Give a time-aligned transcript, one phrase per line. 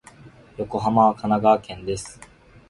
[0.57, 2.19] 横浜は神奈川県です。